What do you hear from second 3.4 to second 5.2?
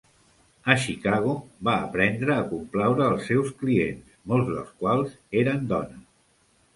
clients, molts dels quals